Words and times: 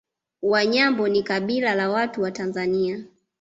Wanyambo 0.41 1.07
ni 1.07 1.23
kabila 1.23 1.75
la 1.75 1.89
watu 1.89 2.21
wa 2.21 2.31
Tanzania 2.31 3.03